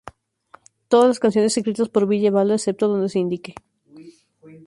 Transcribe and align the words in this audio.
Todas 0.87 1.09
las 1.09 1.19
canciones 1.19 1.55
escritas 1.55 1.87
por 1.87 2.07
Ville 2.07 2.31
Valo, 2.31 2.55
excepto 2.55 2.87
donde 2.87 3.07
se 3.07 3.19
indique. 3.19 3.53